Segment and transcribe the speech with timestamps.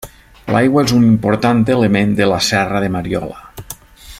[0.53, 3.39] L'aigua és un important element de la serra de Mariola.